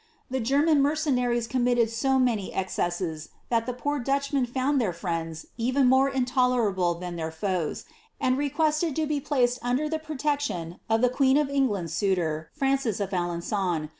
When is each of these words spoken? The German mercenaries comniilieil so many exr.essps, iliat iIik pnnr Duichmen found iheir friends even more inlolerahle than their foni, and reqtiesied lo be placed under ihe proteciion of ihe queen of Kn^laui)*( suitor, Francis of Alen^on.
The 0.31 0.39
German 0.39 0.81
mercenaries 0.81 1.47
comniilieil 1.47 1.87
so 1.87 2.17
many 2.17 2.49
exr.essps, 2.53 3.29
iliat 3.51 3.67
iIik 3.67 3.77
pnnr 3.79 4.03
Duichmen 4.03 4.47
found 4.49 4.81
iheir 4.81 4.95
friends 4.95 5.45
even 5.57 5.85
more 5.87 6.09
inlolerahle 6.09 6.99
than 6.99 7.17
their 7.17 7.29
foni, 7.29 7.83
and 8.19 8.35
reqtiesied 8.35 8.97
lo 8.97 9.05
be 9.05 9.19
placed 9.19 9.59
under 9.61 9.83
ihe 9.83 9.91
proteciion 10.01 10.79
of 10.89 11.03
ihe 11.03 11.11
queen 11.13 11.37
of 11.37 11.49
Kn^laui)*( 11.49 11.87
suitor, 11.87 12.47
Francis 12.55 12.99
of 12.99 13.11
Alen^on. 13.11 13.89